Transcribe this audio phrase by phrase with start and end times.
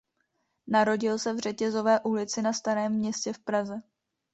[0.67, 3.81] Narodil se v Řetězové ulici na Starém Městě v Praze.